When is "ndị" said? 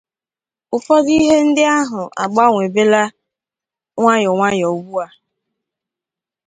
1.47-1.63